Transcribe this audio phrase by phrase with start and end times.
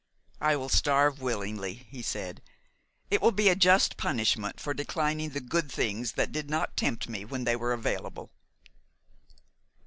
[0.41, 2.41] "I shall starve willingly," he said.
[3.11, 7.07] "It will be a just punishment for declining the good things that did not tempt
[7.07, 8.31] me when they were available."